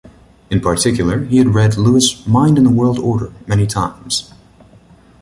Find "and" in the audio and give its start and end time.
2.57-2.65